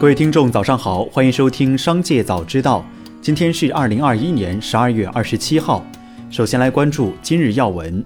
[0.00, 2.82] 各位听众，早上好，欢迎收听《商界早知道》。
[3.20, 5.84] 今天是二零二一年十二月二十七号。
[6.30, 8.02] 首先来关注今日要闻。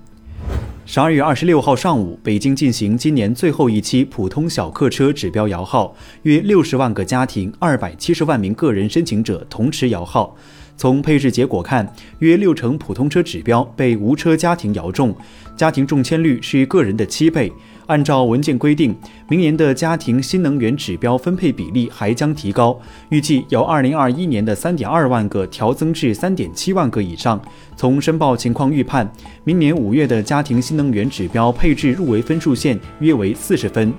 [0.85, 10.37] 十二月二十六号上午，北京进行今年最后一期普通小客车指标摇号，约六十万个家庭、二百七十万名个人申请者同时摇号。
[10.77, 15.15] 从配置结果看，约六成普通车指标被无车家庭摇中，
[15.57, 17.53] 家庭中签率是个人的七倍。
[17.87, 18.97] 按照文件规定，
[19.29, 27.41] 明年的家庭新能源指标分配比例还将提高，预计由二零二一年的三点二万个调增至三点七万个以上。
[27.77, 29.11] 从申报情况预判，
[29.45, 33.93] 明年五月的家庭新能源指标配置入围分数线约为四十分。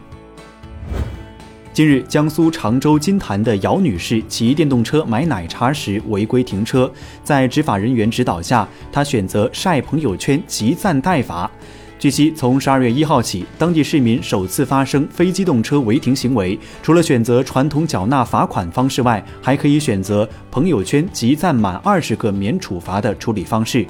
[1.75, 6.89] 近日，江苏常州金坛的姚女士骑电动车买奶茶时违规停车，
[7.21, 11.51] 在执法人员指导下，她选择晒朋友圈集赞代罚。
[11.99, 23.85] 据悉，从十二月一号起，当地市民首次发生非机动车违停行为，除了选择传统缴纳罚款方式外，还可以选择朋友圈集赞满二十个免处罚的处理方式。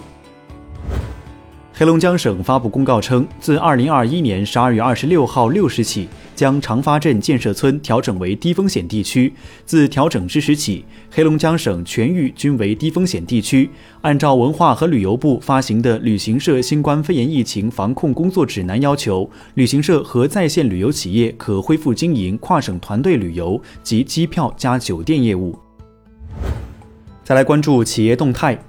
[1.78, 9.34] 黑龙江省发布公告称，自二零二一年十二月二十六号六时起，将长发镇建设村调整为低风险地区。
[9.66, 13.70] 自调整之时起，黑龙江省全域均为低风险地区。
[14.02, 25.58] 按照文化和旅游部发行的《旅行社新冠肺炎疫情防控工作指南》要求，旅行社和在线旅游企业可恢复经营跨省团队旅游及机票加酒店业务。
[27.24, 28.60] 再来关注企业动态。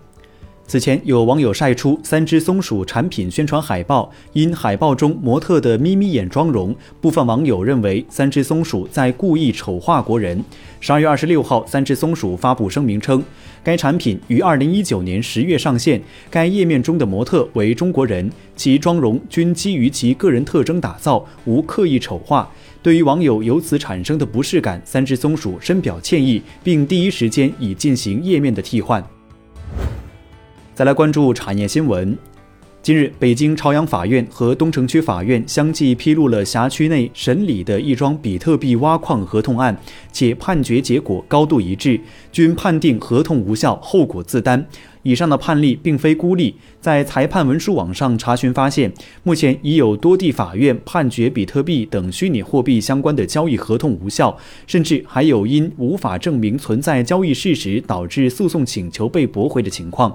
[0.69, 10.43] 此前有网友晒出三只松鼠产品宣传海报，因海报中模特的眯眯眼妆容，部分网友认为三只松鼠在故意丑化国人。
[10.81, 13.23] 十二月二十六号，三只松鼠发布声明称，
[13.63, 22.51] 该产品于二零一九年十月上线，该页面中的模特为中国人，其妆容均基于其个人特征打造，无刻意丑化。
[22.83, 29.16] 对于网友由此产生的不适感，三只松鼠深表歉意，并第一时间已进行页面的替换。
[30.77, 32.15] 再来关注产业新闻。
[32.83, 39.75] 近日，北京朝阳法院和东城区法院相继披露了辖区内审理的一桩比特币挖矿合同案，
[40.13, 41.99] 且判决结果高度一致，
[42.31, 44.67] 均判定合同无效，后果自担。
[45.03, 60.15] 以上的判例并非孤立，在裁判文书网上查询发现，目前已有多地法院判决比特币等虚拟货币相关的交易合同无效，甚至还有因无法证明存在交易事实导致诉讼请求被驳回的情况。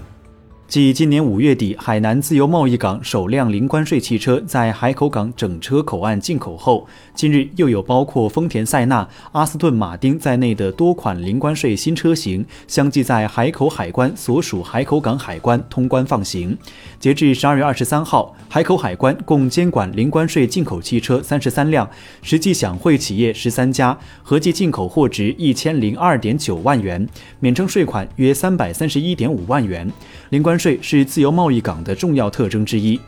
[0.71, 16.57] 继今年五月底海南自由贸易港首辆零关税汽车在海口港整车口岸进口后，近日又有包括丰田塞纳、阿斯顿马丁在内的多款零关税新车型相继在海口海关所属海口港海关通关放行。
[17.01, 21.89] 截至十二月二十三号，海口海关共监管零关税进口汽车三十三辆，
[22.21, 27.05] 实际享惠企业十三家，合计进口货值一千零二点九万元，
[27.41, 29.91] 免征税款约三百三十一点五万元。
[30.29, 32.99] 零关税是自由贸易港的重要特征之一。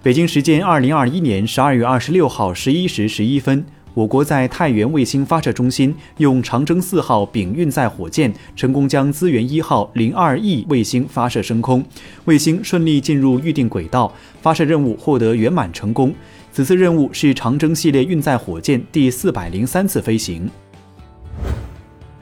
[0.00, 11.84] 北京时间二零二一年十二月二十六号十一时十一分，我国在太原卫星发射中心用长征四号丙运载火箭成功将资源一号零二 E 卫星发射升空，
[12.26, 16.14] 卫星顺利进入预定轨道，发射任务获得圆满成功。
[16.52, 20.48] 此次任务是长征系列运载火箭第四百零三次飞行。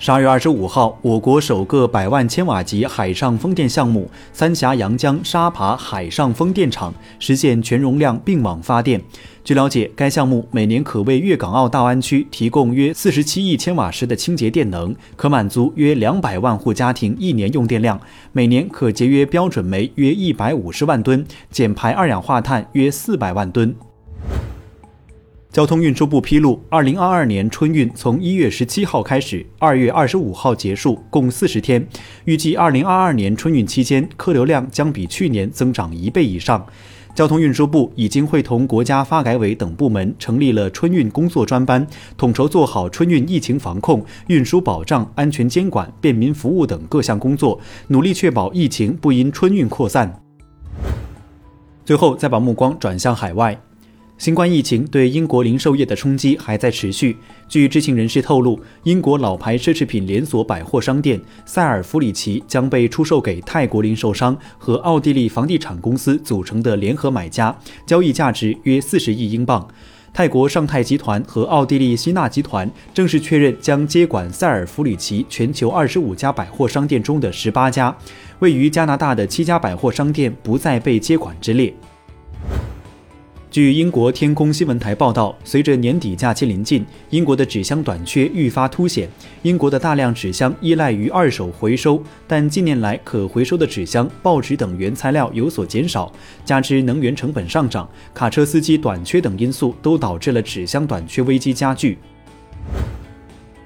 [0.00, 9.03] 十二月二十五号，我国首个百万千瓦级海上风电项目——三峡阳江沙爬海上风电场实现全容量并网发电。
[9.42, 18.00] 据了解，该项目每年可为粤港澳大湾区提供约四十七亿千瓦时的清洁电能，可满足约两百万户家庭一年用电量，
[18.31, 23.75] 每年可节约标准煤约一百五十万吨，减排二氧化碳约四百万吨。
[25.50, 31.84] 交通运输部披露，二零二二年春运从一月十七号开始，二月二十五号结束，共四十天。
[32.26, 36.64] 预计二零二二年春运期间，客流量将比去年增长一倍以上。
[37.14, 41.84] 交通运输部已经会同国家发改委等部门成立了春运工作专班，
[42.19, 47.58] 统筹做好春运疫情防控、运输保障、安全监管、便民服务等各项工作，
[47.88, 50.22] 努力确保疫情不因春运扩散。
[51.87, 53.58] 最后，再把目光转向海外。
[54.19, 57.17] 新冠疫情对英国零售业的冲击还在持续。
[57.49, 67.56] 据知情人士透露，英国老牌奢侈品连锁百货商店塞尔弗里奇将被出售给泰国零售商和奥地利房地产公司组成的联合买家，
[67.87, 69.67] 交易价值约四十亿英镑。
[70.12, 77.97] 泰国尚泰集团和奥地利希纳集团正式确认将接管塞尔弗里奇全球二十五家百货商店中的十八家，
[78.41, 81.73] 位于加拿大的七家百货商店不再被接管之列。
[83.50, 89.08] 据英国天空新闻台报道，随着年底假期临近，英国的纸箱短缺愈发凸显。
[89.40, 96.12] 英国的大量纸箱依赖于二手回收，但近年来可回收的纸箱、报纸等原材料有所减少，
[96.44, 101.96] 加之能源成本上涨、卡车司机短缺等因素，都导致了纸箱短缺危机加剧。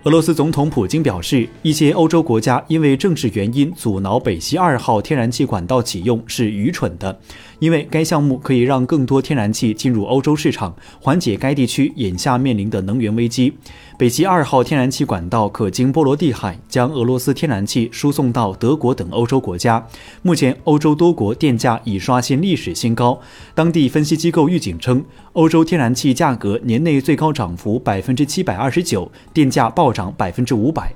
[0.05, 7.21] 俄罗斯总统普京表示，一些欧洲国家因为政治原因阻挠北溪二号天然气管道启用是愚蠢的，
[7.63, 13.53] 因为该项目可以让更多天然气进入欧洲市场，缓解该地区眼下面临的能源危机。
[13.97, 19.87] 北极二号天然气管道可经波罗的海将俄罗斯天然气输送到德国等欧洲国家。
[20.23, 23.21] 目前，欧洲多国电价已刷新历史新高。
[23.55, 25.05] 当地分析机构预警称，
[25.35, 30.93] 欧洲天然气价格年内最高涨幅百分之七百二十九，电价暴涨百分之五百。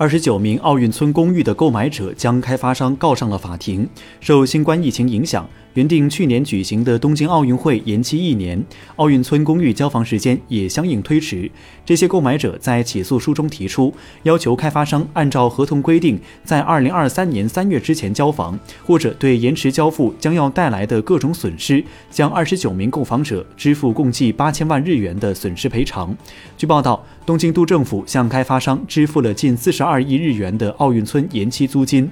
[0.00, 3.86] 二十九名奥运村公寓的购买者将开发商告上了法庭。
[4.18, 5.46] 受新冠疫情影响。
[5.74, 8.60] 原定去年举行的东京奥运会延期一年，
[8.96, 11.48] 奥运村公寓交房时间也相应推迟。
[11.86, 13.94] 这些购买者在起诉书中提出，
[14.24, 26.16] 要求开发商按照合同规定，在二零二三年三月之前交房，或者对延迟交付将要带来的各种损失，向二十九名购房者支付共计八千万日元的损失赔偿。
[26.58, 32.08] 据报道，东京都政府向开发商支付了近四十二亿日元的奥运村延期租金。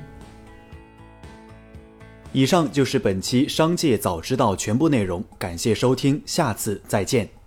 [2.33, 7.38] 以上就是本期《商界早知道》全部内容，感谢收听，下次再见。